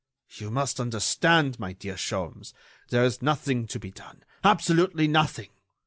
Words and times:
"You 0.31 0.49
must 0.49 0.79
understand, 0.79 1.59
my 1.59 1.73
dear 1.73 1.93
Sholmes, 1.93 2.53
there 2.89 3.03
is 3.05 3.21
nothing 3.21 3.67
to 3.67 3.77
be 3.77 3.91
done, 3.91 4.23
absolutely 4.43 5.07
nothing. 5.07 5.49